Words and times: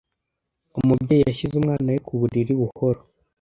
Umubyeyi 0.79 1.23
yashyize 1.29 1.53
umwana 1.57 1.87
we 1.93 1.99
ku 2.05 2.13
buriri 2.19 2.53
buhoro. 2.59 2.99